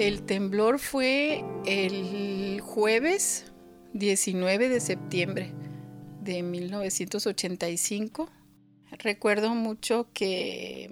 [0.00, 3.52] El temblor fue el jueves
[3.92, 5.52] 19 de septiembre
[6.22, 8.30] de 1985.
[8.92, 10.90] Recuerdo mucho que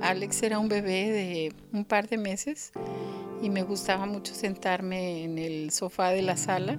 [0.00, 2.72] Alex era un bebé de un par de meses
[3.42, 6.78] y me gustaba mucho sentarme en el sofá de la sala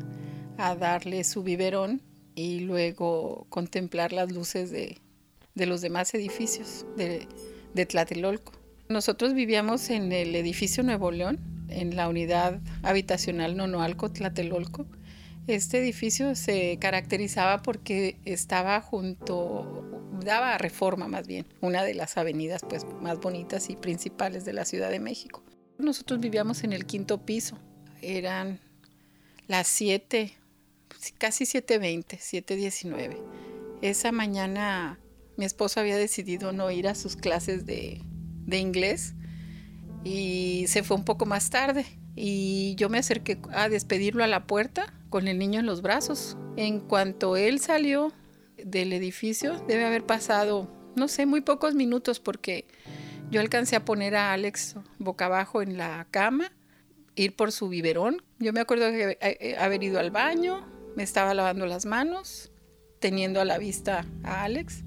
[0.57, 2.01] a darle su biberón
[2.33, 4.97] y luego contemplar las luces de,
[5.53, 7.27] los demás edificios de,
[7.75, 8.53] de Tlatelolco.
[8.89, 14.85] Nosotros vivíamos en el edificio Nuevo León, en la unidad habitacional Nonoalco Tlatelolco.
[15.47, 19.85] Este edificio se caracterizaba porque estaba junto,
[20.23, 24.53] daba a reforma más bien, una de las avenidas pues, más bonitas y principales de
[24.53, 25.43] la Ciudad de México.
[25.77, 27.57] Nosotros vivíamos en el quinto piso,
[28.01, 28.59] eran
[29.47, 30.33] las 7
[31.17, 33.17] casi 7.20, 7.19.
[33.81, 34.99] Esa mañana
[35.37, 38.01] mi esposo había decidido no ir a sus clases de,
[38.45, 39.15] de inglés
[40.03, 44.45] y se fue un poco más tarde y yo me acerqué a despedirlo a la
[44.45, 46.37] puerta con el niño en los brazos.
[46.57, 48.11] En cuanto él salió
[48.57, 52.65] del edificio, debe haber pasado, no sé, muy pocos minutos porque
[53.29, 56.51] yo alcancé a poner a Alex boca abajo en la cama,
[57.15, 58.21] ir por su biberón.
[58.39, 62.51] Yo me acuerdo de haber ido al baño, me estaba lavando las manos,
[62.99, 64.83] teniendo a la vista a Alex,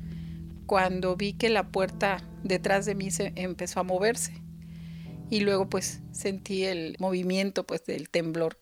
[0.66, 4.43] cuando vi que la puerta detrás de mí se empezó a moverse.
[5.34, 8.56] Y luego pues sentí el movimiento pues del temblor.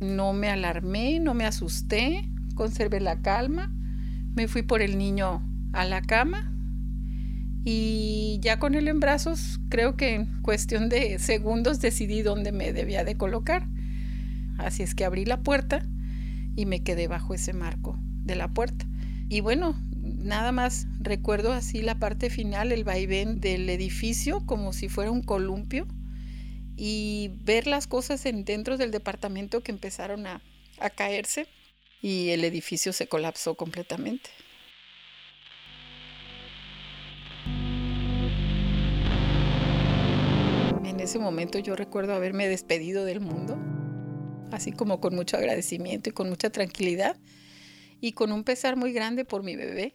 [0.00, 3.70] No me alarmé, no me asusté, conservé la calma,
[4.34, 6.56] me fui por el niño a la cama
[7.66, 12.72] y ya con él en brazos, creo que en cuestión de segundos decidí dónde me
[12.72, 13.68] debía de colocar.
[14.56, 15.86] Así es que abrí la puerta
[16.56, 18.86] y me quedé bajo ese marco de la puerta.
[19.28, 19.74] Y bueno,
[20.24, 25.22] nada más recuerdo así la parte final, el vaivén del edificio, como si fuera un
[25.22, 25.86] columpio,
[26.76, 30.42] y ver las cosas en, dentro del departamento que empezaron a,
[30.80, 31.46] a caerse
[32.02, 34.30] y el edificio se colapsó completamente.
[41.04, 43.56] ese momento yo recuerdo haberme despedido del mundo,
[44.50, 47.16] así como con mucho agradecimiento y con mucha tranquilidad
[48.00, 49.94] y con un pesar muy grande por mi bebé.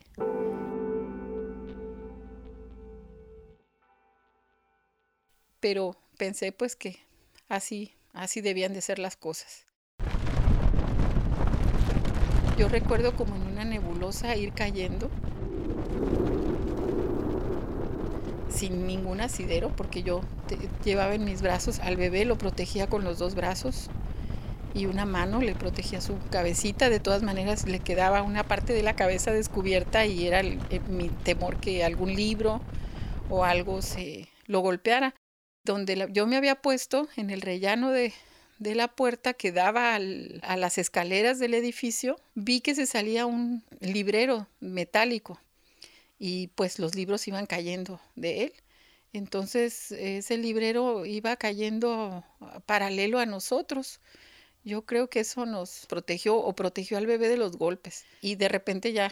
[5.60, 7.00] Pero pensé pues que
[7.48, 9.66] así, así debían de ser las cosas.
[12.58, 15.10] Yo recuerdo como en una nebulosa ir cayendo
[18.50, 20.22] sin ningún asidero porque yo
[20.84, 23.90] llevaba en mis brazos al bebé, lo protegía con los dos brazos
[24.74, 26.90] y una mano le protegía su cabecita.
[26.90, 30.42] De todas maneras le quedaba una parte de la cabeza descubierta y era
[30.88, 32.62] mi temor que algún libro
[33.30, 35.16] o algo se lo golpeara.
[35.66, 38.14] Donde yo me había puesto en el rellano de,
[38.60, 43.64] de la puerta que daba a las escaleras del edificio, vi que se salía un
[43.80, 45.40] librero metálico
[46.18, 48.54] y pues los libros iban cayendo de él.
[49.14, 52.24] Entonces ese librero iba cayendo
[52.66, 54.00] paralelo a nosotros.
[54.70, 58.06] Yo creo que eso nos protegió o protegió al bebé de los golpes.
[58.22, 59.12] Y de repente ya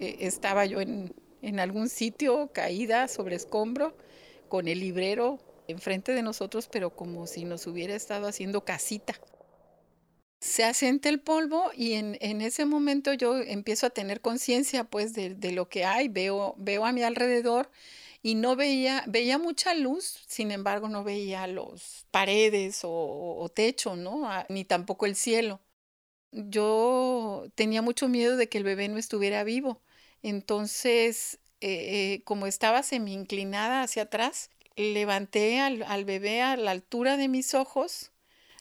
[0.00, 3.96] eh, estaba yo en, en algún sitio caída sobre escombro
[4.48, 9.18] con el librero enfrente de nosotros, pero como si nos hubiera estado haciendo casita
[10.44, 15.52] se asienta el polvo y en, ese momento yo empiezo a tener conciencia pues de,
[15.52, 17.70] lo que hay, veo, veo a mi alrededor
[18.24, 24.26] y no veía, veía mucha luz, sin embargo no veía los paredes o, techo, ¿no?
[24.30, 25.60] Ah, ni tampoco el cielo.
[26.32, 29.82] Yo tenía mucho miedo de que el bebé no estuviera vivo,
[30.22, 37.18] entonces eh, eh, como estaba semi inclinada hacia atrás, levanté al bebé a la altura
[37.18, 38.10] de mis ojos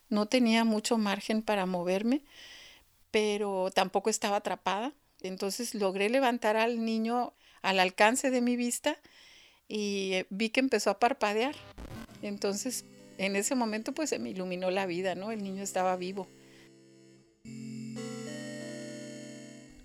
[0.09, 2.21] no tenía mucho margen para moverme,
[3.11, 4.93] pero tampoco estaba atrapada.
[5.21, 8.97] Entonces logré levantar al niño al alcance de mi vista
[9.67, 11.55] y eh, vi que empezó a parpadear.
[12.21, 12.85] Entonces,
[13.17, 15.31] en ese momento pues se me iluminó la vida, ¿no?
[15.31, 16.27] El niño estaba vivo.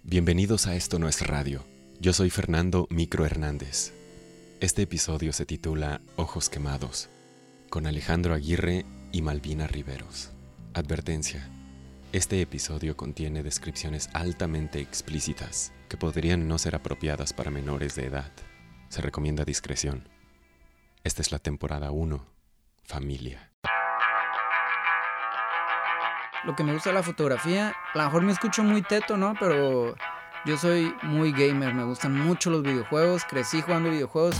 [0.02, 1.64] Bienvenidos a Esto no es radio.
[2.00, 3.92] Yo soy Fernando Micro Hernández.
[4.60, 7.10] Este episodio se titula Ojos quemados,
[7.68, 10.30] con Alejandro Aguirre y Malvina Riveros.
[10.74, 11.50] Advertencia.
[12.12, 18.32] Este episodio contiene descripciones altamente explícitas que podrían no ser apropiadas para menores de edad.
[18.88, 20.08] Se recomienda discreción.
[21.04, 22.24] Esta es la temporada 1,
[22.84, 23.50] Familia.
[26.44, 29.34] Lo que me gusta de la fotografía, a lo mejor me escucho muy teto, ¿no?
[29.38, 29.94] Pero
[30.44, 34.36] Yo soy muy gamer, me gustan mucho los videojuegos, crecí jugando videojuegos.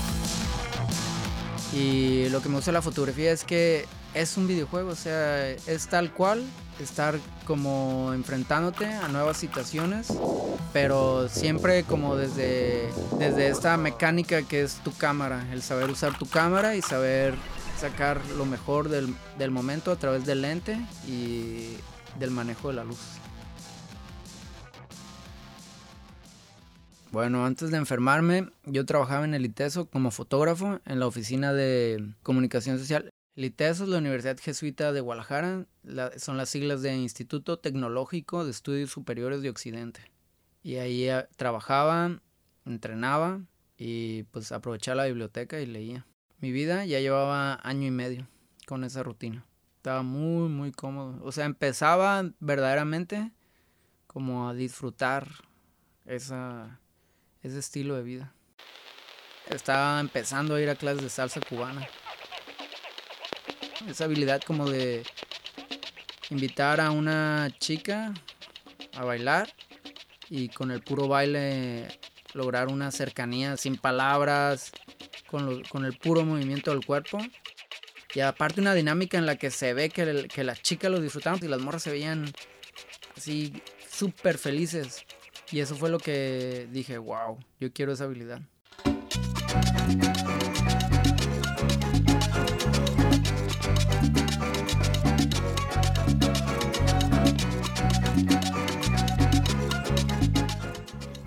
[1.73, 5.51] Y lo que me gusta de la fotografía es que es un videojuego, o sea,
[5.51, 6.45] es tal cual
[6.81, 10.09] estar como enfrentándote a nuevas situaciones,
[10.73, 12.89] pero siempre como desde,
[13.19, 17.35] desde esta mecánica que es tu cámara, el saber usar tu cámara y saber
[17.79, 21.77] sacar lo mejor del, del momento a través del lente y
[22.19, 22.99] del manejo de la luz.
[27.11, 32.13] Bueno, antes de enfermarme, yo trabajaba en el ITESO como fotógrafo en la oficina de
[32.23, 33.11] comunicación social.
[33.39, 35.65] El ITESO es la Universidad Jesuita de Guadalajara,
[36.17, 40.11] son las siglas de Instituto Tecnológico de Estudios Superiores de Occidente.
[40.65, 42.21] Y ahí eh, trabajaba,
[42.67, 43.41] entrenaba
[43.77, 46.05] y pues aprovechaba la biblioteca y leía.
[46.41, 48.27] Mi vida ya llevaba año y medio
[48.67, 49.47] con esa rutina.
[49.77, 51.25] Estaba muy, muy cómodo.
[51.25, 53.31] O sea, empezaba verdaderamente
[54.09, 55.29] como a disfrutar
[56.07, 56.81] esa,
[57.45, 58.35] ese estilo de vida.
[59.49, 61.87] Estaba empezando a ir a clases de salsa cubana.
[63.87, 65.05] Esa habilidad como de
[66.31, 68.13] invitar a una chica
[68.95, 69.49] a bailar
[70.29, 71.89] y con el puro baile
[72.35, 74.73] lograr una cercanía sin palabras,
[75.27, 77.19] con, con el puro movimiento del cuerpo.
[78.15, 81.41] Y aparte una dinámica en la que se ve que, que las chicas lo disfrutaban
[81.43, 82.33] y las morras se veían
[83.17, 83.53] así
[83.91, 85.05] súper felices.
[85.51, 88.41] Y eso fue lo que dije, wow, yo quiero esa habilidad.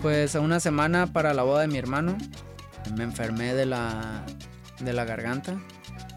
[0.02, 2.18] Pues a una semana para la boda de mi hermano,
[2.96, 4.26] me enfermé de la,
[4.80, 5.56] de la garganta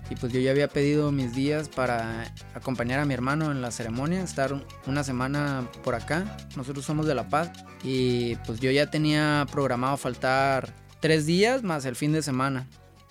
[0.09, 3.69] y pues yo ya había pedido mis días para acompañar a mi hermano en la
[3.69, 6.35] ceremonia, estar una semana por acá.
[6.55, 7.51] Nosotros somos de La Paz
[7.83, 12.67] y pues yo ya tenía programado faltar tres días más el fin de semana.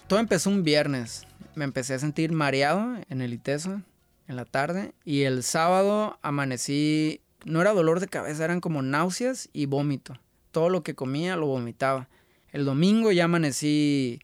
[0.09, 1.25] Todo empezó un viernes.
[1.55, 3.81] Me empecé a sentir mareado en el ITESO
[4.27, 9.49] en la tarde y el sábado amanecí, no era dolor de cabeza, eran como náuseas
[9.53, 10.19] y vómito.
[10.55, 12.09] Todo lo que comía lo vomitaba.
[12.53, 14.21] El domingo ya amanecí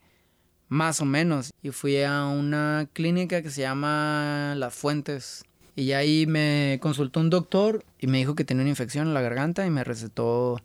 [0.69, 1.51] más o menos.
[1.61, 5.43] Y fui a una clínica que se llama Las Fuentes.
[5.75, 9.19] Y ahí me consultó un doctor y me dijo que tenía una infección en la
[9.19, 10.61] garganta y me recetó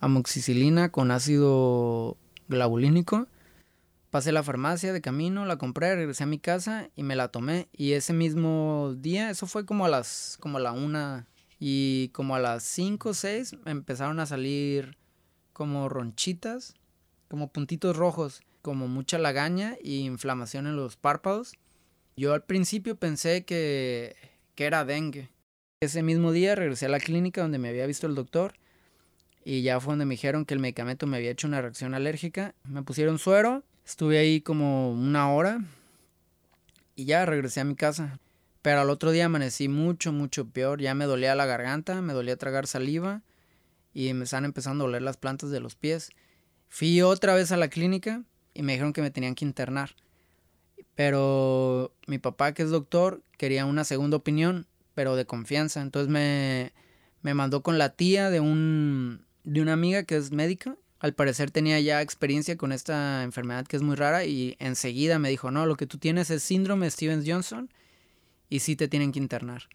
[0.00, 2.16] amoxicilina con ácido
[2.48, 3.28] glabulínico.
[4.10, 7.28] Pasé a la farmacia de camino, la compré, regresé a mi casa y me la
[7.28, 7.68] tomé.
[7.72, 11.28] Y ese mismo día, eso fue como a las, como a la una
[11.60, 14.96] y como a las cinco o seis me empezaron a salir
[15.54, 16.74] como ronchitas,
[17.28, 21.54] como puntitos rojos como mucha lagaña e inflamación en los párpados.
[22.16, 24.16] Yo al principio pensé que,
[24.54, 25.28] que era dengue.
[25.80, 28.54] Ese mismo día regresé a la clínica donde me había visto el doctor
[29.44, 32.54] y ya fue donde me dijeron que el medicamento me había hecho una reacción alérgica.
[32.64, 35.62] Me pusieron suero, estuve ahí como una hora
[36.96, 38.18] y ya regresé a mi casa.
[38.62, 40.80] Pero al otro día amanecí mucho, mucho peor.
[40.80, 43.20] Ya me dolía la garganta, me dolía tragar saliva
[43.94, 46.10] y me están empezando a doler las plantas de los pies.
[46.68, 49.94] Fui otra vez a la clínica y me dijeron que me tenían que internar.
[50.96, 55.80] Pero mi papá, que es doctor, quería una segunda opinión, pero de confianza.
[55.80, 56.72] Entonces me,
[57.22, 60.76] me mandó con la tía de, un, de una amiga que es médica.
[60.98, 65.28] Al parecer tenía ya experiencia con esta enfermedad que es muy rara y enseguida me
[65.28, 67.70] dijo, no, lo que tú tienes es síndrome Stevens Johnson
[68.48, 69.68] y sí te tienen que internar.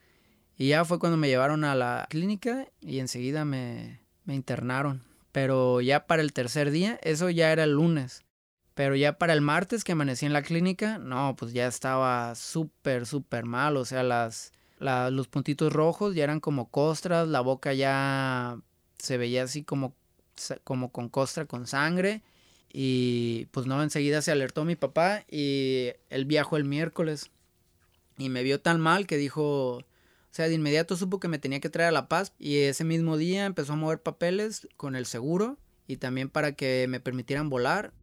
[0.57, 5.01] Y ya fue cuando me llevaron a la clínica y enseguida me, me internaron.
[5.31, 8.21] Pero ya para el tercer día, eso ya era el lunes.
[8.75, 13.07] Pero ya para el martes que amanecí en la clínica, no, pues ya estaba súper,
[13.07, 13.75] súper mal.
[13.75, 18.59] O sea, las, los puntitos rojos ya eran como costras, la boca ya
[18.99, 19.95] se veía así como,
[20.63, 22.21] como con costra, con sangre.
[22.71, 27.31] Y pues no, enseguida se alertó mi papá y él viajó el miércoles.
[28.19, 29.83] Y me vio tan mal que dijo,
[30.31, 32.33] o sea, de inmediato supo que me tenía que traer a La Paz.
[32.37, 35.57] Y ese mismo día empezó a mover papeles con el seguro
[35.87, 37.93] y también para que me permitieran volar.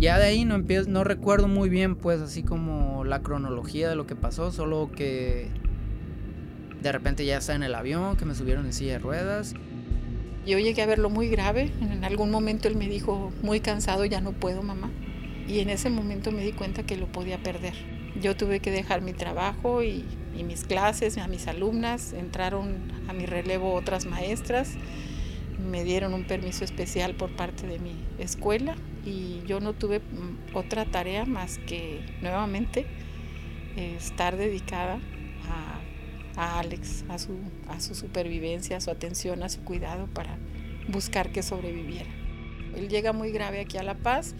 [0.00, 3.96] Ya de ahí no empiezo, no recuerdo muy bien pues así como la cronología de
[3.96, 5.48] lo que pasó, solo que
[6.82, 9.54] de repente ya está en el avión, que me subieron en silla de ruedas.
[10.46, 14.20] Yo llegué a verlo muy grave, en algún momento él me dijo, muy cansado, ya
[14.20, 14.90] no puedo mamá.
[15.48, 17.74] Y en ese momento me di cuenta que lo podía perder.
[18.20, 20.04] Yo tuve que dejar mi trabajo y,
[20.44, 24.74] mis clases, a mis alumnas, entraron a mi relevo otras maestras
[25.58, 30.54] me dieron un permiso especial por parte de mi escuela y yo no tuve mm,
[30.54, 32.86] otra tarea más que nuevamente
[33.76, 35.00] estar dedicada
[35.50, 35.80] a
[36.38, 37.36] a Alex, a su,
[37.66, 40.38] a su supervivencia, a su atención, a su cuidado para
[40.86, 42.08] buscar que sobreviviera.
[42.76, 44.36] Él llega muy grave aquí a La Paz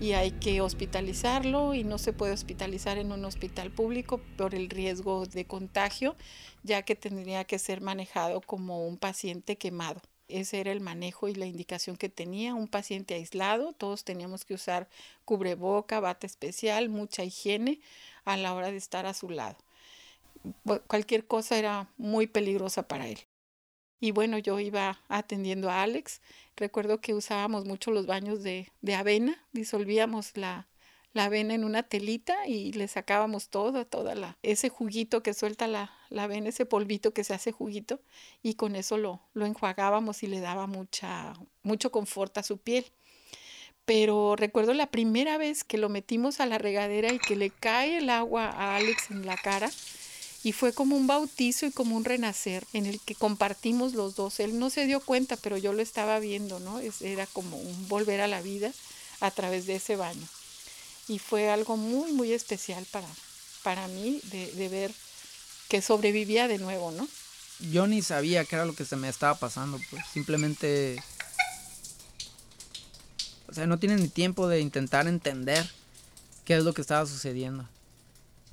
[0.00, 4.68] y hay que hospitalizarlo y no se puede hospitalizar en un hospital público por el
[4.68, 6.16] riesgo de contagio,
[6.62, 10.02] ya que tendría que ser manejado como un paciente quemado.
[10.28, 14.54] Ese era el manejo y la indicación que tenía, un paciente aislado, todos teníamos que
[14.54, 14.88] usar
[15.24, 17.80] cubreboca, bata especial, mucha higiene
[18.24, 19.56] a la hora de estar a su lado.
[20.88, 23.18] Cualquier cosa era muy peligrosa para él.
[24.00, 26.20] Y bueno, yo iba atendiendo a Alex.
[26.56, 30.68] Recuerdo que usábamos mucho los baños de, avena, disolvíamos la,
[31.14, 35.90] avena en una telita y le sacábamos todo, toda la, ese juguito que suelta la,
[36.10, 38.00] la avena, ese polvito que se hace juguito,
[38.42, 42.84] y con eso lo, lo enjuagábamos y le daba mucha, mucho confort a su piel.
[43.86, 47.98] Pero recuerdo la primera vez que lo metimos a la regadera y que le cae
[47.98, 49.70] el agua a Alex en la cara,
[50.46, 54.38] y fue como un bautizo y como un renacer en el que compartimos los dos.
[54.38, 56.78] Él no se dio cuenta, pero yo lo estaba viendo, ¿no?
[57.00, 58.70] Era como un volver a la vida
[59.18, 60.24] a través de ese baño.
[61.08, 63.08] Y fue algo muy, muy especial para,
[63.64, 64.92] para mí de, ver
[65.68, 67.08] que sobrevivía de nuevo, ¿no?
[67.72, 71.02] Yo ni sabía qué era lo que se me estaba pasando, pues simplemente...
[73.48, 75.68] O sea, no tiene ni tiempo de intentar entender
[76.44, 77.68] qué es lo que estaba sucediendo.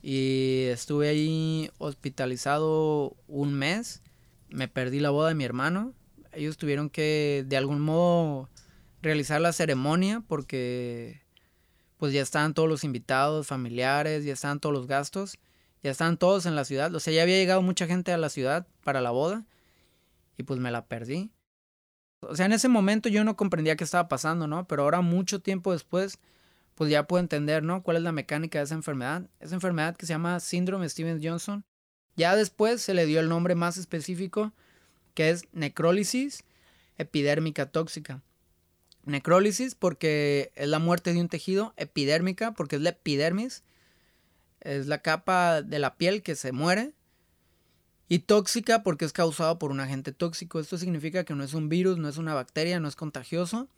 [0.06, 4.02] Y estuve ahí hospitalizado un mes.
[4.50, 5.94] Me perdí la boda de mi hermano.
[6.34, 8.50] Ellos tuvieron que de algún modo
[9.02, 11.22] realizar la ceremonia porque
[11.98, 15.40] pues ya estaban todos los invitados, familiares, ya estaban todos los gastos,
[15.82, 16.94] ya estaban todos en la ciudad.
[16.94, 19.46] O sea, ya había llegado mucha gente a la ciudad para la boda
[20.38, 21.32] y pues me la perdí.
[22.20, 24.68] O sea, en ese momento yo no comprendía qué estaba pasando, ¿no?
[24.68, 26.20] Pero ahora mucho tiempo después
[26.84, 27.82] pues ya puedo entender, ¿no?
[27.82, 29.30] ¿Cuál es la mecánica de esa enfermedad?
[29.40, 31.64] Esa enfermedad que se llama síndrome Stevens-Johnson.
[32.18, 34.52] Ya después se le dio el nombre más específico,
[35.14, 36.44] que es necrólisis
[36.98, 38.22] epidérmica tóxica.
[39.06, 43.64] Necrólisis porque es la muerte de un tejido, epidérmica porque es la epidermis,
[44.60, 46.92] es la capa de la piel que se muere,
[48.10, 50.60] y tóxica porque es causado por un agente tóxico.
[50.60, 53.70] Esto significa que no es un virus, no es una bacteria, no es contagioso,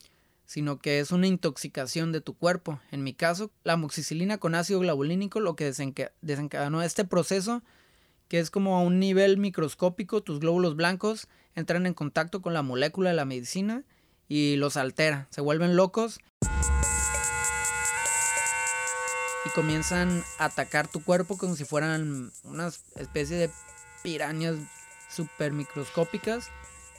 [0.45, 2.79] sino que es una intoxicación de tu cuerpo.
[2.91, 5.71] En mi caso, la amoxicilina con ácido glabulínico lo que
[6.21, 7.63] desencadenó este proceso,
[8.27, 12.61] que es como a un nivel microscópico, tus glóbulos blancos entran en contacto con la
[12.61, 13.83] molécula de la medicina
[14.27, 16.19] y los altera, se vuelven locos
[19.45, 23.49] y comienzan a atacar tu cuerpo como si fueran una especie de
[24.03, 24.55] pirañas
[25.09, 26.49] super microscópicas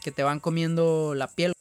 [0.02, 1.55] que te van comiendo la piel.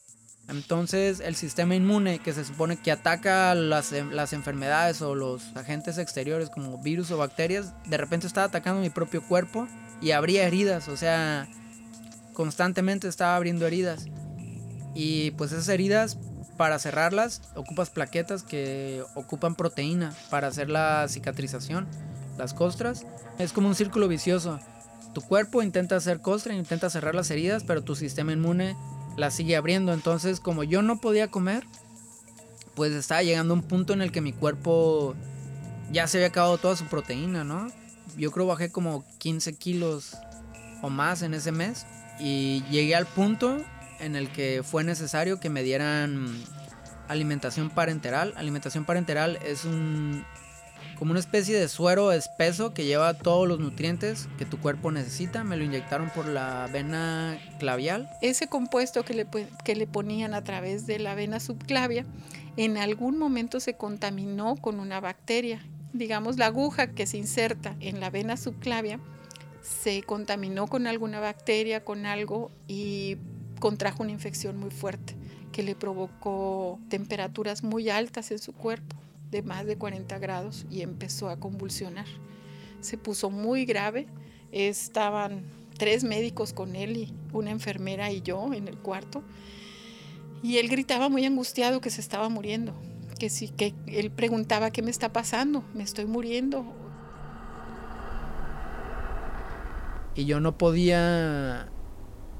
[0.48, 5.98] Entonces el sistema inmune que se supone que ataca las, las, enfermedades o los agentes
[5.98, 9.68] exteriores como virus o bacterias, de repente estaba atacando mi propio cuerpo
[10.02, 11.48] y abría heridas, o sea,
[12.34, 14.06] constantemente estaba abriendo heridas.
[14.94, 16.18] Y pues esas heridas,
[16.58, 21.88] para cerrarlas, ocupas plaquetas que ocupan proteína para hacer la cicatrización,
[22.38, 23.06] las costras.
[23.40, 24.60] Es como un círculo vicioso.
[25.14, 28.76] Tu cuerpo intenta hacer costra, intenta cerrar las heridas, pero tu sistema inmune
[29.16, 29.94] la sigue abriendo.
[29.94, 31.66] Entonces, como yo no podía comer,
[32.76, 35.16] pues estaba llegando a un punto en el que mi cuerpo
[35.92, 37.68] ya se había acabado toda su proteína, ¿no?
[38.18, 40.18] Yo creo bajé como 15 kilos
[40.82, 41.86] o más en ese mes.
[42.20, 43.58] Y llegué al punto
[44.00, 46.34] en el que fue necesario que me dieran
[47.08, 48.34] alimentación parenteral.
[48.38, 50.26] Alimentación parenteral es un
[50.98, 55.44] como una especie de suero espeso que lleva todos los nutrientes que tu cuerpo necesita.
[55.44, 58.10] Me lo inyectaron por la vena clavial.
[58.22, 59.28] Ese compuesto que le,
[59.64, 62.06] que le ponían a través de la vena subclavia
[62.58, 65.62] en algún momento se contaminó con una bacteria.
[65.94, 69.00] Digamos, la aguja que se inserta en la vena subclavia
[69.62, 73.18] se contaminó con alguna bacteria, con algo y
[73.60, 75.16] contrajo una infección muy fuerte
[75.52, 78.96] que le provocó temperaturas muy altas en su cuerpo
[79.32, 82.06] de más de 40 grados y empezó a convulsionar.
[82.82, 84.08] Se puso muy grave,
[84.52, 85.44] estaban
[85.78, 89.24] tres médicos con él y una enfermera y yo en el cuarto.
[90.44, 92.74] Y él gritaba muy angustiado que se estaba muriendo,
[93.20, 96.66] que sí, que él preguntaba qué me está pasando, me estoy muriendo.
[100.14, 101.70] Y yo no podía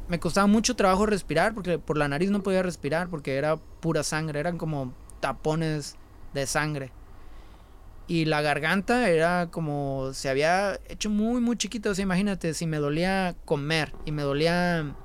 [0.08, 4.04] me costaba mucho trabajo respirar porque por la nariz no podía respirar porque era pura
[4.04, 5.96] sangre, eran como tapones
[6.36, 6.92] de sangre.
[8.08, 11.90] Y la garganta era como se había hecho muy, muy chiquita.
[11.90, 14.96] O sea, imagínate, si me dolía comer y me dolía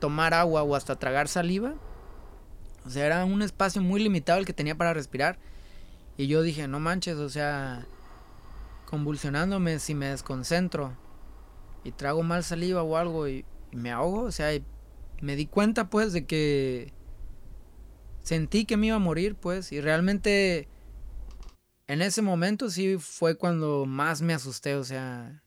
[0.00, 1.74] tomar agua o hasta tragar saliva.
[2.84, 5.38] O sea, era un espacio muy limitado el que tenía para respirar.
[6.18, 7.86] Y yo dije, no manches, o sea,
[8.84, 10.94] convulsionándome si me desconcentro.
[11.84, 14.50] y trago mal saliva o algo y, me ahogo, o sea,
[15.20, 16.92] me di cuenta pues de que
[18.22, 20.68] sentí que me iba a morir pues y realmente
[21.86, 25.42] en ese momento sí fue cuando más me asusté, o sea,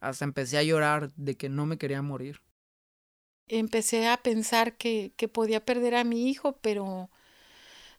[0.00, 2.40] hasta empecé a llorar de que no me quería morir.
[3.48, 7.10] Empecé a pensar que, que podía perder a mi hijo, pero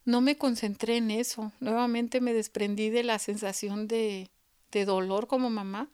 [0.06, 1.52] no me concentré en eso.
[1.60, 4.30] Nuevamente me desprendí de la sensación de,
[4.72, 5.92] de dolor como mamá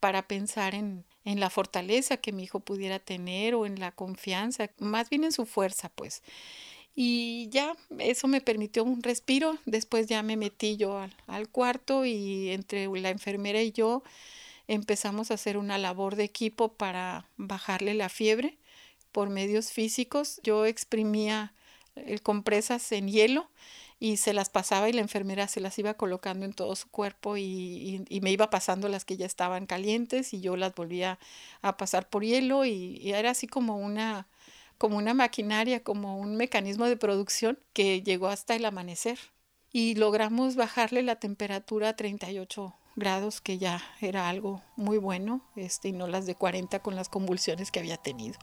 [0.00, 4.70] para pensar en, en la fortaleza que mi hijo pudiera tener o en la confianza,
[4.78, 6.22] más bien en su fuerza, pues.
[6.94, 9.58] Y ya eso me permitió un respiro.
[9.66, 14.02] Después ya me metí yo al, al, cuarto y entre la enfermera y yo
[14.68, 18.58] empezamos a hacer una labor de equipo para bajarle la fiebre
[19.12, 20.40] por medios físicos.
[20.44, 21.52] Yo exprimía
[21.96, 23.48] el compresas en hielo
[24.00, 27.36] y se las pasaba y la enfermera se las iba colocando en todo su cuerpo
[27.36, 31.18] y, y, me iba pasando las que ya estaban calientes y yo las volvía
[31.62, 34.26] a pasar por hielo y, era así como una,
[34.78, 39.18] como una maquinaria, como un mecanismo de producción que llegó hasta el amanecer
[39.72, 45.88] y logramos bajarle la temperatura a 38 grados que ya era algo muy bueno este,
[45.88, 48.38] y no las de 40 con las convulsiones que había tenido.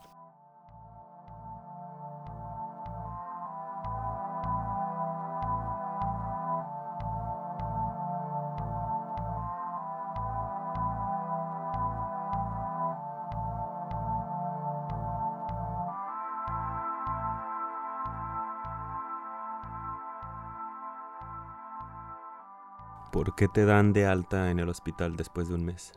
[23.22, 25.92] ¿Por qué te dan de alta en el hospital después de un mes?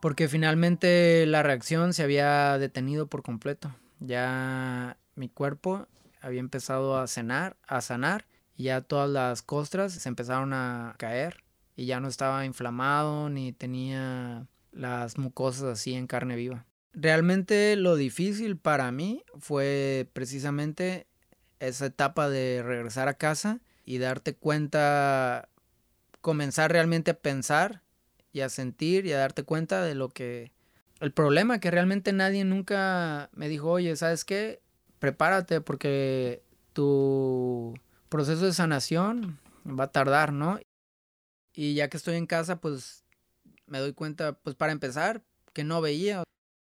[0.00, 3.74] Porque finalmente la reacción se había detenido por completo.
[3.98, 5.88] Ya mi cuerpo
[6.20, 11.42] había empezado a cenar, a sanar, y ya todas las costras se empezaron a caer
[11.74, 16.64] y ya no estaba inflamado ni tenía las mucosas así en carne viva.
[16.92, 21.08] Realmente lo difícil para mí fue precisamente
[21.58, 25.48] esa etapa de regresar a casa y darte cuenta
[26.20, 27.82] comenzar realmente a pensar
[28.32, 30.52] y a sentir y a darte cuenta de lo que...
[31.00, 34.60] El problema que realmente nadie nunca me dijo, oye, ¿sabes qué?
[34.98, 37.74] Prepárate porque tu
[38.08, 40.58] proceso de sanación va a tardar, ¿no?
[41.54, 43.04] Y ya que estoy en casa, pues
[43.66, 46.24] me doy cuenta, pues para empezar, que no veía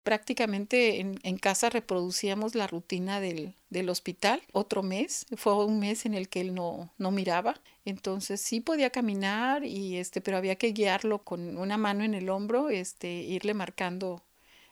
[0.03, 4.41] prácticamente en, casa reproducíamos la rutina del, del, hospital.
[4.51, 7.59] Otro mes, fue un mes en el que él no, no miraba.
[7.85, 12.29] Entonces sí podía caminar, y este, pero había que guiarlo con una mano en el
[12.29, 14.23] hombro, este, irle marcando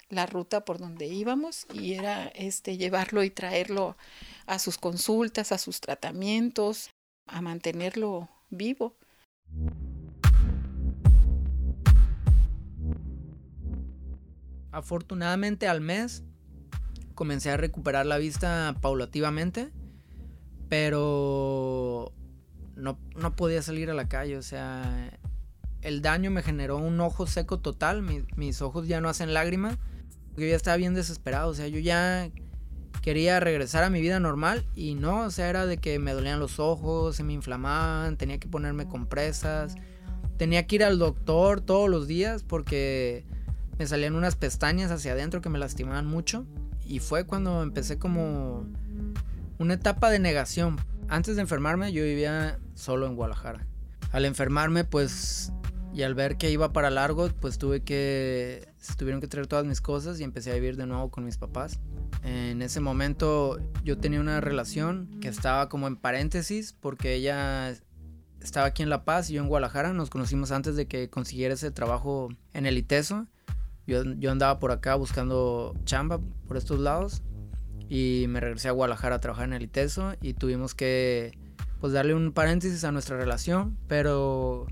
[0.10, 3.98] la ruta por donde íbamos y era este, llevarlo y traerlo
[4.46, 6.92] a sus consultas, a sus tratamientos,
[7.26, 8.96] a mantenerlo vivo.
[14.78, 16.24] Afortunadamente al mes
[17.16, 19.72] comencé a recuperar la vista paulativamente,
[20.70, 22.14] pero
[22.76, 25.20] no, no podía salir a la calle, o sea,
[25.82, 28.04] el daño me generó un ojo seco total,
[28.36, 29.80] mis ojos ya no hacen lágrimas,
[30.36, 32.30] yo ya estaba bien desesperado, o sea, yo ya
[33.02, 36.40] quería regresar a mi vida normal y no, o sea, era de que me dolían
[36.40, 39.74] los ojos, se me inflamaban, tenía que ponerme compresas,
[40.38, 43.26] tenía que ir al doctor todos los días porque
[43.78, 46.46] me salían unas pestañas hacia adentro que me lastimaban mucho.
[46.86, 48.66] Y fue cuando empecé como
[49.60, 50.78] una etapa de negación.
[51.10, 53.66] Antes de enfermarme yo vivía solo en Guadalajara.
[54.12, 55.52] Al enfermarme pues
[55.94, 58.68] y al ver que iba para largo pues tuve que...
[58.98, 61.80] Tuvieron que traer todas mis cosas y empecé a vivir de nuevo con mis papás.
[62.24, 67.74] En ese momento yo tenía una relación que estaba como en paréntesis porque ella
[68.42, 69.94] estaba aquí en La Paz y yo en Guadalajara.
[69.94, 73.28] Nos conocimos antes de que consiguiera ese trabajo en el ITESO.
[73.88, 77.24] Yo, andaba por acá buscando chamba por estos lados
[77.88, 81.38] y me regresé a Guadalajara a trabajar en el ITESO y tuvimos que
[81.80, 84.68] pues darle un paréntesis a nuestra relación, pero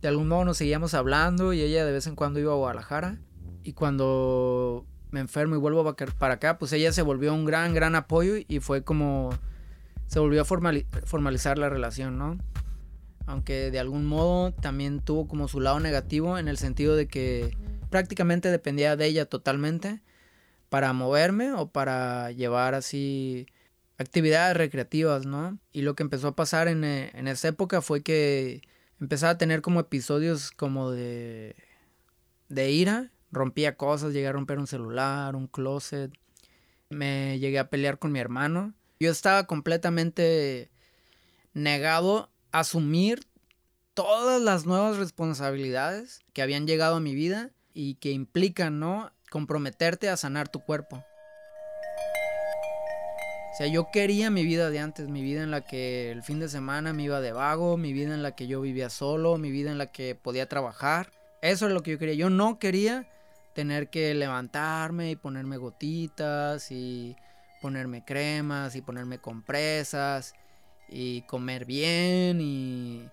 [0.00, 3.18] de algún modo nos seguíamos hablando y ella de vez en cuando iba a Guadalajara
[3.64, 5.84] y cuando me enfermo y vuelvo
[6.18, 9.30] para acá, pues ella se volvió un gran, gran apoyo y fue como
[10.06, 12.38] se volvió a formalizar la relación, ¿no?
[13.26, 17.56] Aunque de algún modo también tuvo como su lado negativo en el sentido de que
[17.92, 20.00] prácticamente dependía de ella totalmente
[20.70, 23.46] para moverme o para llevar así
[23.98, 25.58] actividades recreativas, ¿no?
[25.72, 28.62] Y lo que empezó a pasar en, eh, en esa época fue que
[28.98, 31.54] empezaba a tener como episodios como de,
[32.48, 36.10] de ira, rompía cosas, llegué a romper un celular, un closet,
[36.88, 38.72] me llegué a pelear con mi hermano.
[38.98, 40.70] Yo estaba completamente
[41.52, 43.26] negado a asumir
[43.92, 49.10] todas las nuevas responsabilidades que habían llegado a mi vida y que implican, ¿no?
[49.32, 50.96] comprometerte a sanar tu cuerpo.
[53.52, 56.38] O sea, yo quería mi vida de antes, mi vida en la que el fin
[56.38, 59.50] de semana me iba de vago, mi vida en la que yo vivía solo, mi
[59.50, 61.10] vida en la que podía trabajar.
[61.40, 62.14] Eso es lo que yo quería.
[62.14, 63.08] Yo no quería
[63.54, 67.16] tener que levantarme y ponerme gotitas y
[67.60, 70.34] ponerme cremas y ponerme compresas
[70.88, 73.08] y comer bien y,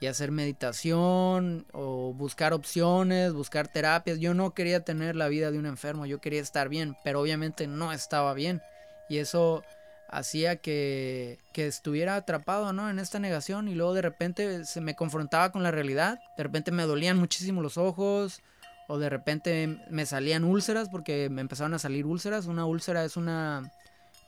[0.00, 4.18] y hacer meditación o buscar opciones, buscar terapias.
[4.18, 7.66] Yo no quería tener la vida de un enfermo, yo quería estar bien, pero obviamente
[7.66, 8.62] no estaba bien.
[9.10, 9.62] Y eso
[10.08, 12.88] hacía que, que, estuviera atrapado ¿no?
[12.90, 16.72] en esta negación y luego de repente se me confrontaba con la realidad, de repente
[16.72, 18.42] me dolían muchísimo los ojos
[18.88, 23.16] o de repente me salían úlceras porque me empezaron a salir úlceras, una úlcera es
[23.16, 23.70] una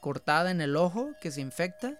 [0.00, 1.98] cortada en el ojo que se infecta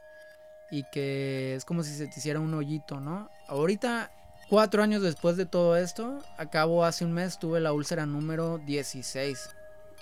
[0.72, 3.28] y que es como si se te hiciera un hoyito, ¿no?
[3.46, 4.10] Ahorita,
[4.48, 9.50] cuatro años después de todo esto, acabo hace un mes, tuve la úlcera número 16.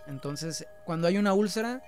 [0.06, 1.82] Entonces, cuando hay una úlcera,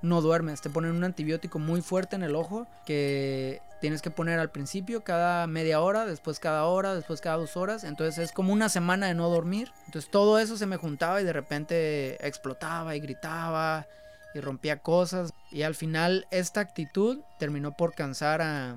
[0.00, 0.62] no duermes.
[0.62, 5.04] Te ponen un antibiótico muy fuerte en el ojo que tienes que poner al principio
[5.04, 7.84] cada media hora, después cada hora, después cada dos horas.
[7.84, 9.70] Entonces es como una semana de no dormir.
[9.84, 13.86] Entonces todo eso se me juntaba y de repente explotaba y gritaba
[14.34, 15.32] y rompía cosas.
[15.50, 18.72] Y al final esta actitud terminó por cansar a,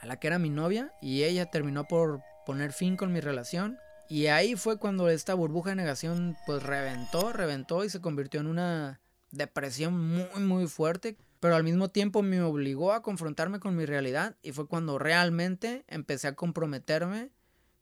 [0.00, 3.78] a la que era mi novia y ella terminó por poner fin con mi relación.
[4.08, 8.46] Y ahí fue cuando esta burbuja de negación pues reventó, reventó y se convirtió en
[8.46, 13.86] una depresión muy muy fuerte, pero al mismo tiempo me obligó a confrontarme con mi
[13.86, 17.30] realidad y fue cuando realmente empecé a comprometerme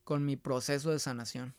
[0.04, 1.54] con mi proceso de sanación.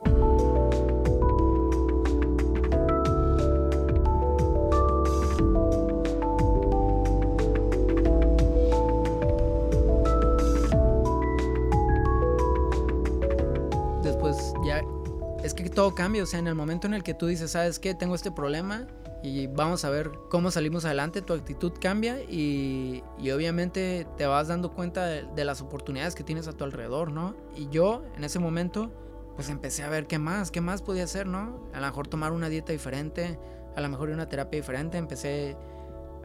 [15.81, 17.95] Todo cambia, o sea, en el momento en el que tú dices, ¿sabes qué?
[17.95, 18.85] Tengo este problema,
[19.23, 23.01] y vamos a ver cómo salimos adelante, tu actitud cambia y,
[23.33, 27.35] obviamente te vas dando cuenta de, las oportunidades que tienes a tu alrededor, ¿no?
[27.55, 28.91] Y yo en ese momento
[29.35, 31.67] pues empecé a ver qué más, qué más podía hacer, ¿no?
[31.73, 33.39] A lo mejor tomar una dieta diferente,
[33.75, 35.57] a lo mejor una terapia diferente, empecé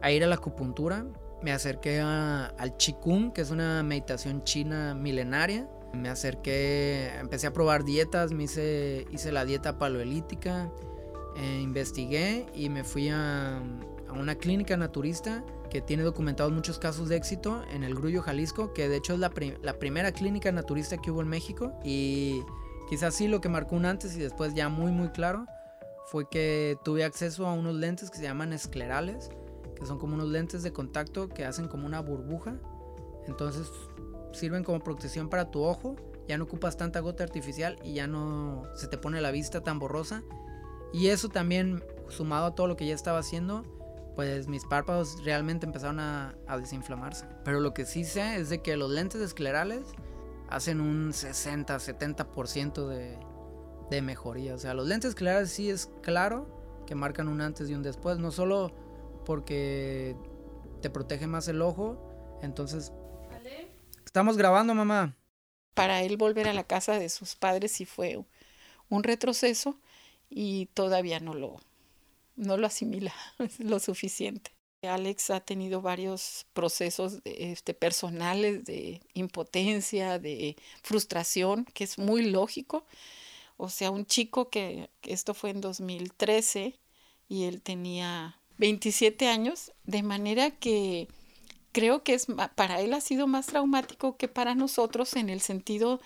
[0.03, 1.03] a ir a la acupuntura,
[1.41, 7.83] me acerqué al Qigong, que es una meditación china milenaria, me acerqué, empecé a probar
[7.83, 10.71] dietas, me hice, hice la dieta paleolítica,
[11.35, 13.61] eh, investigué y me fui a,
[14.09, 18.89] una clínica naturista que tiene documentados muchos casos de éxito en el Grullo, Jalisco, que
[18.89, 21.77] de hecho es la, primera clínica naturista que hubo en México.
[21.83, 22.41] Y
[22.89, 25.45] quizás sí lo que marcó un antes y después ya muy muy claro
[26.07, 29.29] fue que tuve acceso a unos lentes que se llaman esclerales,
[29.75, 32.55] que son como unos lentes de contacto que hacen como una burbuja.
[33.27, 33.69] Entonces
[34.37, 35.95] sirven como protección para tu ojo,
[36.27, 39.79] ya no ocupas tanta gota artificial y ya no se te pone la vista tan
[39.79, 40.23] borrosa
[40.93, 43.63] y eso también, sumado a todo lo que ya estaba haciendo,
[44.15, 47.25] pues mis párpados realmente empezaron a, desinflamarse.
[47.43, 49.81] Pero lo que sí sé es de que los lentes esclerales
[50.49, 53.19] hacen un 60-70% de,
[53.91, 54.55] de mejoría.
[54.55, 56.47] O sea, los lentes esclerales sí es claro
[56.85, 58.17] que marcan un antes y un después.
[58.17, 58.71] No solo
[59.25, 60.15] porque
[60.81, 62.39] te protege más el ojo.
[62.41, 62.93] Entonces...
[64.17, 65.15] Estamos grabando, mamá.
[65.75, 68.19] Para él volver a la casa de sus padres sí fue
[68.89, 69.77] un retroceso
[70.27, 71.61] y todavía no lo,
[72.35, 73.13] no lo asimila
[73.59, 74.49] lo suficiente.
[74.81, 82.87] Alex ha tenido varios procesos este, personales de impotencia, de frustración, que es muy lógico.
[83.55, 86.73] O sea, un chico que, que esto fue en 2013
[87.29, 91.07] y él tenía 27 años, de manera que
[91.77, 96.01] creo que es para él ha sido más traumático que para nosotros en el sentido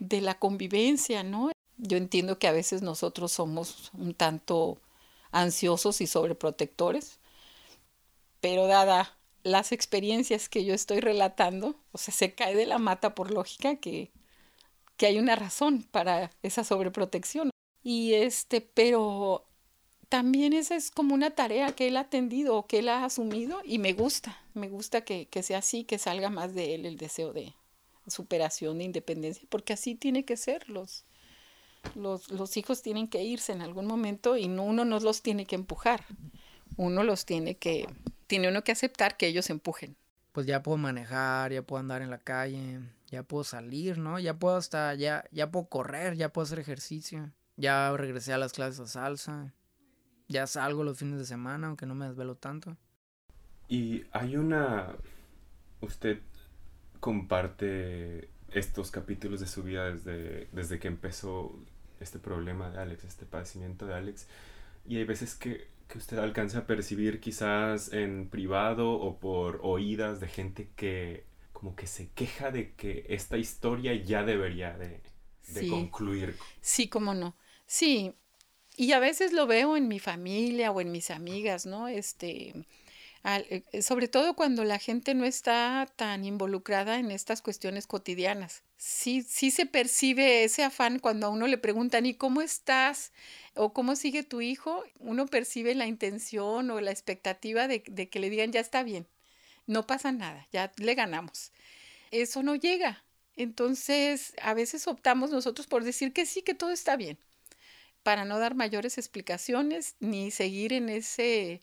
[0.00, 1.52] de la convivencia, ¿no?
[1.76, 4.78] Yo entiendo que a veces nosotros somos un tanto
[5.30, 7.20] ansiosos y sobreprotectores,
[8.40, 13.14] pero dada las experiencias que yo estoy relatando, o sea, se cae de la mata
[13.14, 14.10] por lógica que,
[14.96, 17.50] que hay una razón para esa sobreprotección.
[17.84, 19.46] Y este, pero
[20.12, 23.62] también esa es como una tarea que él ha atendido o que él ha asumido
[23.64, 26.98] y me gusta, me gusta que, que sea así, que salga más de él el
[26.98, 27.54] deseo de
[28.06, 31.06] superación, de independencia, porque así tiene que ser los,
[31.94, 35.46] los, los hijos tienen que irse en algún momento y no, uno no los tiene
[35.46, 36.04] que empujar.
[36.76, 37.88] Uno los tiene que,
[38.26, 39.96] tiene uno que aceptar que ellos empujen.
[40.32, 44.18] Pues ya puedo manejar, ya puedo andar en la calle, ya puedo salir, ¿no?
[44.18, 47.30] Ya puedo hasta, ya, ya puedo correr, ya puedo hacer ejercicio.
[47.56, 49.54] Ya regresé a las clases de salsa.
[50.28, 52.76] Ya salgo los fines de semana, aunque no me desvelo tanto.
[53.68, 54.94] Y hay una...
[55.80, 56.20] Usted
[57.00, 61.58] comparte estos capítulos de su vida desde, desde que empezó
[62.00, 64.28] este problema de Alex, este padecimiento de Alex.
[64.86, 70.20] y hay veces que, que usted alcanza a percibir quizás en privado o por oídas
[70.20, 75.02] de gente que como que se queja de que esta historia ya debería de,
[75.48, 76.40] de concluir.
[76.60, 77.36] Sí, cómo no.
[77.66, 78.14] Sí,
[78.76, 81.88] y a veces lo veo en mi familia o en mis amigas, ¿no?
[81.88, 82.54] Este,
[83.24, 88.62] eh, eh, sobre todo cuando la gente no está tan involucrada en estas cuestiones cotidianas.
[88.78, 93.12] Sí, sí se percibe ese afán cuando a uno le preguntan, ¿y cómo estás?
[93.54, 98.18] o cómo sigue tu hijo, uno percibe la intención o la expectativa de, de que
[98.18, 99.06] le digan, ya está bien,
[99.66, 101.52] no pasa nada, ya le ganamos.
[102.10, 103.04] Eso no llega.
[103.36, 107.18] Entonces, a veces optamos nosotros por decir que sí, que todo está bien
[108.02, 111.60] para no dar mayores explicaciones ni seguir en ese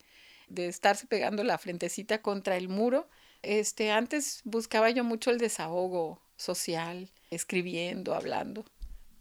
[0.48, 3.08] de estarse pegando la frentecita contra el muro.
[3.44, 8.66] Este, antes buscaba yo mucho el desahogo social, escribiendo, hablando,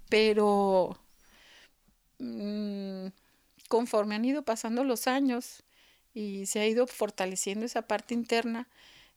[0.09, 0.99] pero
[2.19, 3.09] mm,
[3.69, 5.63] conforme han ido pasando los años
[6.15, 8.69] y se ha ido fortaleciendo esa parte interna,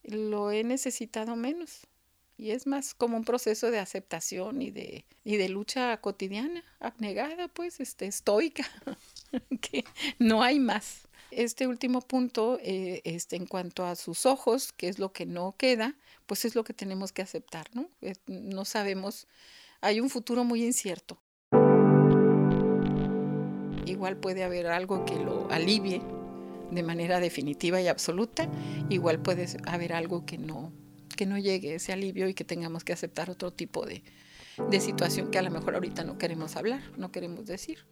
[0.04, 1.88] lo he necesitado menos
[2.41, 7.47] y es más como un proceso de aceptación y de, y de lucha cotidiana, abnegada,
[7.49, 8.65] pues, este, estoica,
[9.62, 9.86] que
[10.17, 11.08] no hay más.
[11.30, 15.54] Este último punto, eh, este, en cuanto a sus ojos, que es lo que no
[15.56, 17.91] queda, pues es lo que tenemos que aceptar, ¿no?
[18.25, 19.27] no sabemos,
[19.80, 21.21] hay un futuro muy incierto.
[23.86, 26.01] Igual puede haber algo que lo alivie
[26.71, 28.49] de manera definitiva y absoluta,
[28.89, 30.73] igual puede haber algo que no,
[31.22, 34.02] que no llegue ese alivio y que tengamos que aceptar otro tipo de,
[34.72, 37.86] de situación que a lo mejor ahorita no queremos hablar, no queremos decir.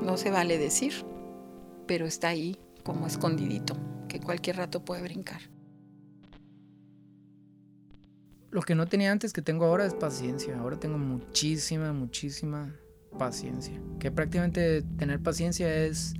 [0.00, 0.92] No se vale decir,
[1.88, 3.74] pero está ahí como escondidito,
[4.08, 5.40] que cualquier rato puede brincar.
[8.52, 10.56] Lo que no tenía antes que tengo ahora es paciencia.
[10.56, 12.76] Ahora tengo muchísima, muchísima
[13.18, 13.82] paciencia.
[13.98, 16.14] Que prácticamente tener paciencia es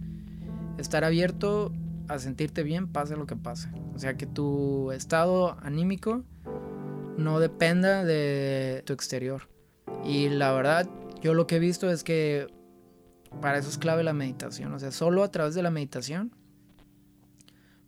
[0.77, 1.73] estar abierto
[2.09, 3.69] a sentirte bien, pase lo que pase.
[3.95, 6.25] O sea, que tu estado anímico
[7.17, 9.49] no dependa de tu exterior.
[10.05, 10.89] Y la verdad,
[11.21, 12.47] yo lo que he visto es que
[13.41, 14.73] para eso es clave la meditación.
[14.73, 16.35] O sea, solo a través de la meditación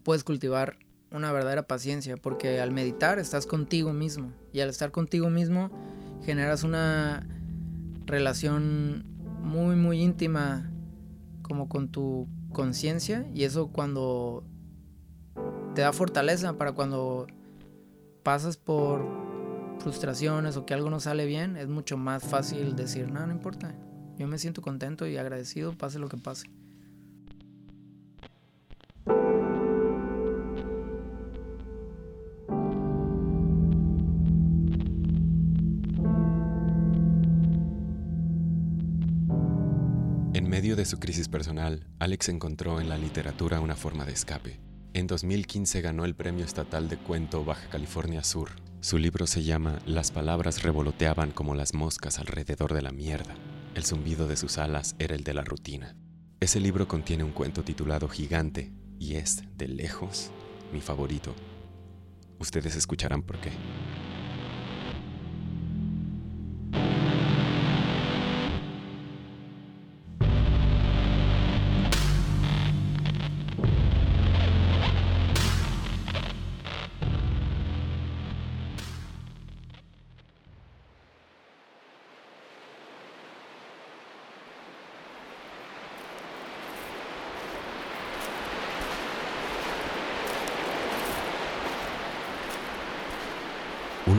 [0.02, 0.76] puedes cultivar
[1.10, 4.32] una verdadera paciencia, porque al meditar estás contigo mismo.
[4.52, 5.70] Y al estar contigo mismo
[6.24, 7.26] generas una
[8.06, 9.04] relación
[9.40, 10.70] muy, muy íntima
[11.42, 13.26] como con tu conciencia.
[13.32, 14.44] Y eso cuando
[15.74, 17.26] te da fortaleza para cuando
[18.24, 19.06] pasas por
[19.78, 23.76] frustraciones o que algo no sale bien, es mucho más fácil decir, no, no importa,
[24.18, 26.46] yo me siento contento y agradecido, pase lo que pase.
[40.32, 44.73] En medio de su crisis personal, Alex encontró en la literatura una forma de escape.
[44.94, 48.50] En 2015 ganó el Premio Estatal de Cuento Baja California Sur.
[48.80, 53.34] Su libro se llama Las palabras revoloteaban como las moscas alrededor de la mierda.
[53.74, 55.96] El zumbido de sus alas era el de la rutina.
[56.38, 60.30] Ese libro contiene un cuento titulado Gigante y es, de lejos,
[60.72, 61.34] mi favorito.
[62.38, 63.50] Ustedes escucharán por qué.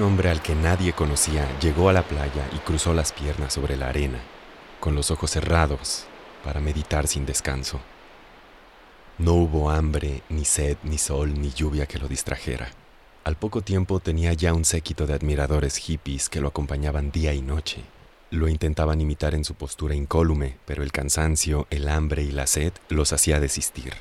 [0.05, 3.89] Hombre al que nadie conocía llegó a la playa y cruzó las piernas sobre la
[3.89, 4.19] arena,
[4.79, 6.05] con los ojos cerrados,
[6.43, 7.81] para meditar sin descanso.
[9.17, 12.69] No hubo hambre, ni sed, ni sol, ni lluvia que lo distrajera.
[13.23, 17.41] Al poco tiempo tenía ya un séquito de admiradores hippies que lo acompañaban día y
[17.41, 17.81] noche.
[18.29, 22.73] Lo intentaban imitar en su postura incólume, pero el cansancio, el hambre y la sed
[22.89, 23.93] los hacía desistir.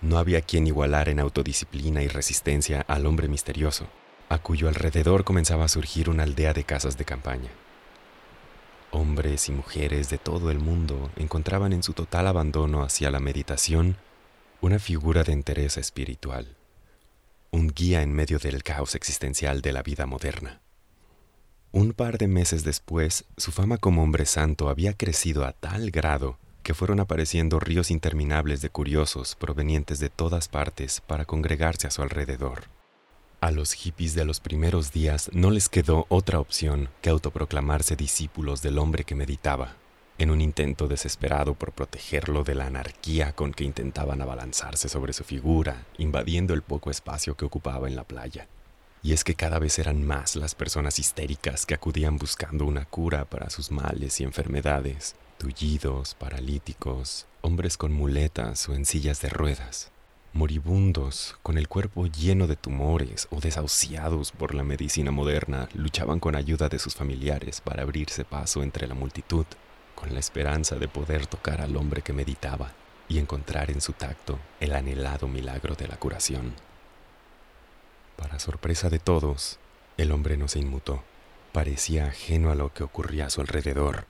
[0.00, 3.88] No había quien igualar en autodisciplina y resistencia al hombre misterioso
[4.32, 7.50] a cuyo alrededor comenzaba a surgir una aldea de casas de campaña.
[8.90, 13.96] Hombres y mujeres de todo el mundo encontraban en su total abandono hacia la meditación
[14.62, 16.56] una figura de entereza espiritual,
[17.50, 20.60] un guía en medio del caos existencial de la vida moderna.
[21.70, 26.38] Un par de meses después, su fama como hombre santo había crecido a tal grado
[26.62, 32.00] que fueron apareciendo ríos interminables de curiosos provenientes de todas partes para congregarse a su
[32.00, 32.71] alrededor.
[33.42, 38.62] A los hippies de los primeros días no les quedó otra opción que autoproclamarse discípulos
[38.62, 39.74] del hombre que meditaba.
[40.18, 45.24] en un intento desesperado por protegerlo de la anarquía con que intentaban abalanzarse sobre su
[45.24, 48.46] figura, invadiendo el poco espacio que ocupaba en la playa.
[49.02, 53.24] Y es que cada vez eran más las personas histéricas que acudían buscando una cura
[53.24, 59.91] para sus males y enfermedades, tullidos, paralíticos, hombres con muletas o en sillas de ruedas,
[60.34, 66.36] moribundos, con el cuerpo lleno de tumores o desahuciados por la medicina moderna, luchaban con
[66.36, 69.44] ayuda de sus familiares para abrirse paso entre la multitud,
[69.94, 72.72] con la esperanza de poder tocar al hombre que meditaba
[73.08, 76.54] y encontrar en su tacto el anhelado milagro de la curación.
[78.16, 79.58] Para sorpresa de todos,
[79.98, 81.02] el hombre no se inmutó.
[81.52, 84.06] Parecía ajeno a lo que ocurría a su alrededor,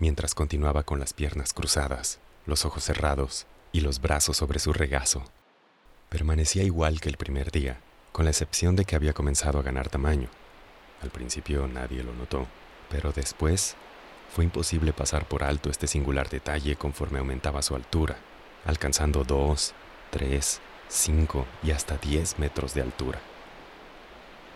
[0.00, 5.22] mientras continuaba con las piernas cruzadas, los ojos cerrados y los brazos sobre su regazo.
[6.12, 7.80] Permanecía igual que el primer día,
[8.12, 10.28] con la excepción de que había comenzado a ganar tamaño.
[11.00, 12.46] Al principio nadie lo notó,
[12.90, 13.76] pero después
[14.28, 18.18] fue imposible pasar por alto este singular detalle conforme aumentaba su altura,
[18.66, 19.72] alcanzando dos,
[20.10, 23.18] tres, cinco y hasta diez metros de altura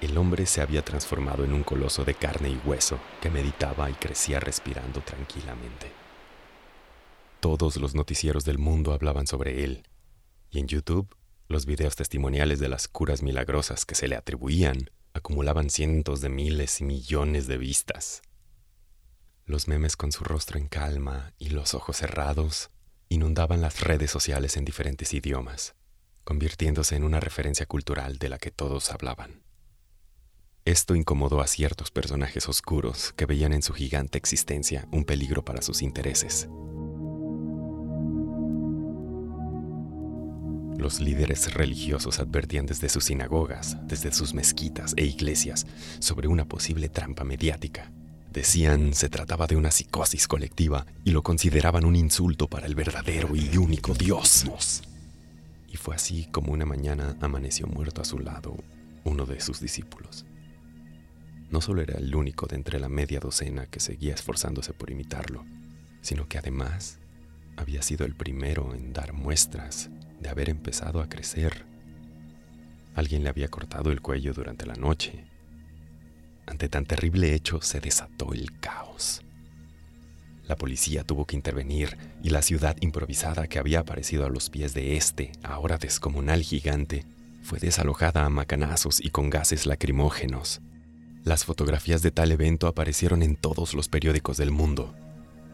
[0.01, 3.95] el hombre se había transformado en un coloso de carne y hueso que meditaba y
[3.95, 5.91] crecía respirando tranquilamente.
[7.41, 9.87] Todos los noticieros del mundo hablaban sobre él,
[10.51, 11.09] y en YouTube
[11.49, 16.81] los videos testimoniales de las curas milagrosas que se le atribuían acumulaban cientos de miles
[16.81, 18.23] y millones de vistas.
[19.45, 22.71] Los memes con su rostro en calma y los ojos cerrados
[23.09, 25.75] inundaban las redes sociales en diferentes idiomas,
[26.25, 29.43] convirtiéndose en una referencia cultural de la que todos hablaban.
[30.65, 35.63] Esto incomodó a ciertos personajes oscuros que veían en su gigante existencia un peligro para
[35.63, 36.49] sus intereses.
[40.79, 45.67] Los líderes religiosos advertían desde sus sinagogas, desde sus mezquitas e iglesias
[46.01, 47.91] sobre una posible trampa mediática.
[48.31, 53.35] Decían se trataba de una psicosis colectiva y lo consideraban un insulto para el verdadero
[53.35, 54.45] y único Dios.
[55.67, 58.55] Y fue así como una mañana amaneció muerto a su lado
[59.05, 60.27] uno de sus discípulos.
[61.49, 65.47] No solo era el único de entre la media docena que seguía esforzándose por imitarlo,
[66.03, 66.99] sino que además
[67.57, 71.67] había sido el primero en dar muestras de haber empezado a crecer.
[72.95, 75.25] Alguien le había cortado el cuello durante la noche.
[76.47, 79.23] Ante tan terrible hecho se desató el caos.
[80.47, 84.75] La policía tuvo que intervenir y la ciudad improvisada que había aparecido a los pies
[84.75, 87.05] de este, ahora descomunal gigante,
[87.43, 90.61] fue desalojada a macanazos y con gases lacrimógenos.
[91.25, 94.95] Las fotografías de tal evento aparecieron en todos los periódicos del mundo.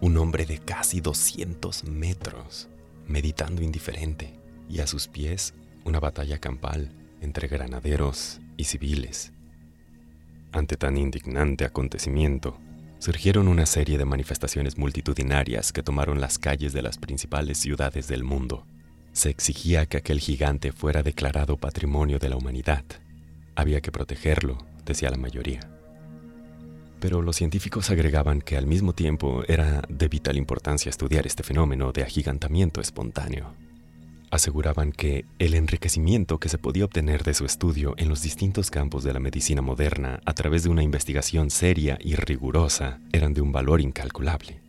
[0.00, 2.68] Un hombre de casi 200 metros,
[3.06, 4.41] meditando indiferente,
[4.72, 5.54] y a sus pies
[5.84, 9.32] una batalla campal entre granaderos y civiles.
[10.50, 12.58] Ante tan indignante acontecimiento,
[12.98, 18.24] surgieron una serie de manifestaciones multitudinarias que tomaron las calles de las principales ciudades del
[18.24, 18.66] mundo.
[19.12, 22.84] Se exigía que aquel gigante fuera declarado patrimonio de la humanidad.
[23.54, 25.60] Había que protegerlo decía la mayoría.
[27.00, 31.92] Pero los científicos agregaban que al mismo tiempo era de vital importancia estudiar este fenómeno
[31.92, 33.54] de agigantamiento espontáneo.
[34.32, 39.04] Aseguraban que el enriquecimiento que se podía obtener de su estudio en los distintos campos
[39.04, 43.52] de la medicina moderna a través de una investigación seria y rigurosa eran de un
[43.52, 44.62] valor incalculable.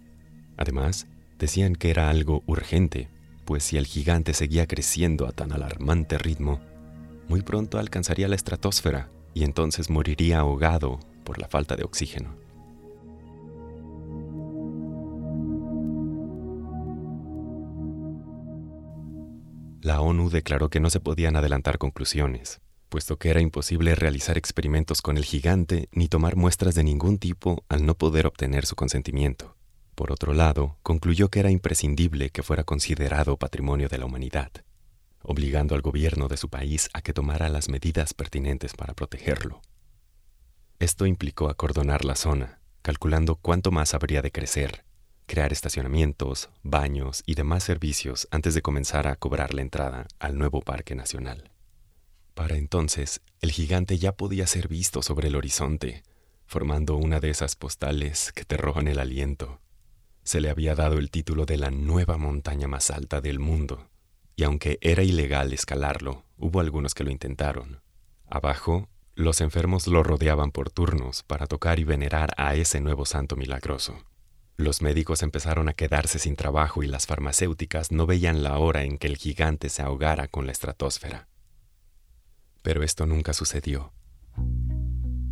[0.57, 1.07] Además,
[1.39, 3.07] decían que era algo urgente,
[3.45, 6.59] pues si el gigante seguía creciendo a tan alarmante ritmo,
[7.29, 12.42] muy pronto alcanzaría la estratosfera y entonces moriría ahogado por la falta de oxígeno.
[19.83, 25.03] La ONU declaró que no se podían adelantar conclusiones, puesto que era imposible realizar experimentos
[25.03, 29.55] con el gigante ni tomar muestras de ningún tipo al no poder obtener su consentimiento.
[29.93, 34.51] Por otro lado, concluyó que era imprescindible que fuera considerado patrimonio de la humanidad
[35.23, 39.61] obligando al gobierno de su país a que tomara las medidas pertinentes para protegerlo.
[40.79, 44.83] Esto implicó acordonar la zona, calculando cuánto más habría de crecer,
[45.25, 50.61] crear estacionamientos, baños y demás servicios antes de comenzar a cobrar la entrada al nuevo
[50.61, 51.51] Parque Nacional.
[52.33, 56.03] Para entonces, el gigante ya podía ser visto sobre el horizonte,
[56.45, 59.61] formando una de esas postales que te roban el aliento.
[60.23, 63.89] Se le había dado el título de la nueva montaña más alta del mundo,
[64.35, 67.81] y aunque era ilegal escalarlo, hubo algunos que lo intentaron.
[68.27, 73.35] Abajo, los enfermos lo rodeaban por turnos para tocar y venerar a ese nuevo santo
[73.35, 74.03] milagroso.
[74.57, 78.97] Los médicos empezaron a quedarse sin trabajo y las farmacéuticas no veían la hora en
[78.97, 81.27] que el gigante se ahogara con la estratosfera.
[82.61, 83.93] Pero esto nunca sucedió.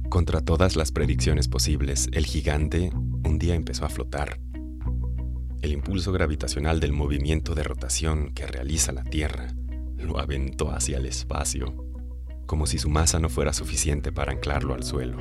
[0.10, 4.40] Contra todas las predicciones posibles, el gigante un día empezó a flotar.
[5.62, 9.54] el impulso gravitacional del movimiento de rotación que realiza la Tierra
[9.96, 11.76] lo aventó hacia el espacio,
[12.48, 15.18] como si su masa no fuera suficiente para anclarlo al suelo.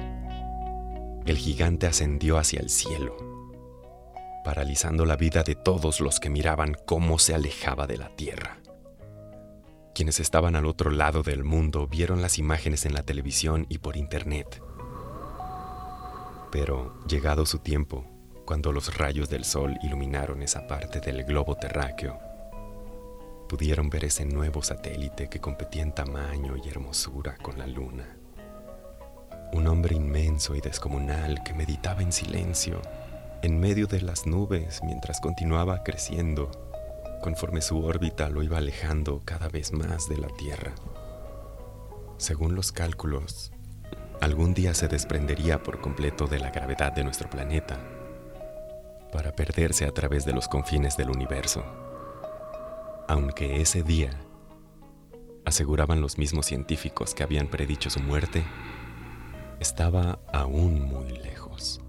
[1.26, 3.16] El gigante ascendió hacia el cielo,
[4.44, 8.58] paralizando la vida de todos los que miraban cómo se alejaba de la Tierra.
[9.94, 13.96] Quienes estaban al otro lado del mundo vieron las imágenes en la televisión y por
[13.96, 14.62] internet.
[16.50, 18.04] Pero, llegado su tiempo,
[18.44, 22.18] cuando los rayos del sol iluminaron esa parte del globo terráqueo,
[23.48, 28.16] pudieron ver ese nuevo satélite que competía en tamaño y hermosura con la luna.
[29.52, 32.80] Un hombre inmenso y descomunal que meditaba en silencio,
[33.42, 36.50] en medio de las nubes mientras continuaba creciendo,
[37.22, 40.72] conforme su órbita lo iba alejando cada vez más de la Tierra.
[42.18, 43.52] Según los cálculos,
[44.20, 47.78] algún día se desprendería por completo de la gravedad de nuestro planeta
[49.12, 51.64] para perderse a través de los confines del universo
[53.10, 54.12] aunque ese día,
[55.44, 58.44] aseguraban los mismos científicos que habían predicho su muerte,
[59.58, 61.80] estaba aún muy lejos.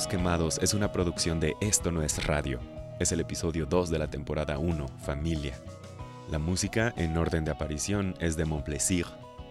[0.00, 2.58] Ojos Quemados es una producción de Esto No es Radio
[2.98, 5.60] es el episodio 2 de la temporada 1, Familia.
[6.30, 9.04] La música en orden de aparición es de Montplaisir,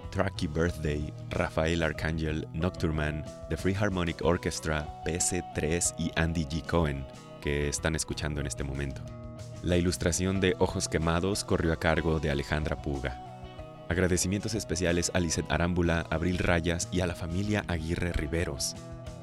[0.09, 6.65] Tracky Birthday, Rafael Arcángel, Nocturman, The Free Harmonic Orchestra, PC3 y Andy G.
[6.65, 7.05] Cohen,
[7.41, 9.03] que están escuchando en este momento.
[9.61, 13.23] La ilustración de Ojos Quemados corrió a cargo de Alejandra Puga.
[13.87, 18.75] Agradecimientos especiales a Lizeth Arámbula, Abril Rayas y a la familia Aguirre Riveros,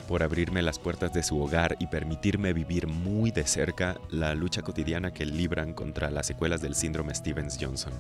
[0.07, 4.63] por abrirme las puertas de su hogar y permitirme vivir muy de cerca la lucha
[4.63, 7.93] cotidiana que libran contra las secuelas del síndrome Stevens-Johnson.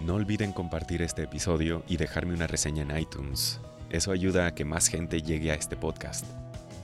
[0.00, 3.60] No olviden compartir este episodio y dejarme una reseña en iTunes.
[3.90, 6.24] Eso ayuda a que más gente llegue a este podcast.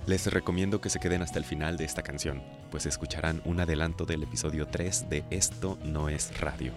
[0.07, 4.05] Les recomiendo que se queden hasta el final de esta canción, pues escucharán un adelanto
[4.05, 6.73] del episodio 3 de Esto no es radio.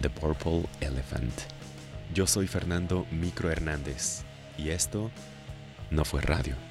[0.00, 1.32] The Purple Elephant.
[2.12, 4.22] Yo soy Fernando Micro Hernández
[4.56, 5.10] y esto
[5.90, 6.67] no fue radio.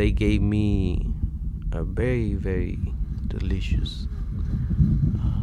[0.00, 1.06] They gave me
[1.72, 2.78] a very, very
[3.26, 4.06] delicious
[5.22, 5.42] uh,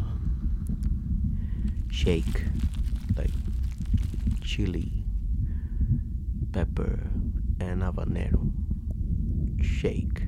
[1.92, 2.42] shake,
[3.16, 3.30] like
[4.42, 4.92] chili,
[6.54, 7.00] pepper,
[7.60, 8.52] and habanero
[9.62, 10.22] shake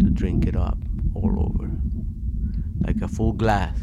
[0.00, 0.76] to drink it up
[1.14, 1.70] all over,
[2.86, 3.78] like a full glass.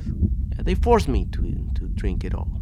[0.62, 1.42] They forced me to
[1.80, 2.61] to drink it all.